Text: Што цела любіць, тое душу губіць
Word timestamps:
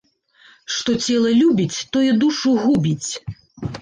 Што 0.75 0.95
цела 1.05 1.29
любіць, 1.41 1.77
тое 1.97 2.09
душу 2.25 2.59
губіць 2.67 3.09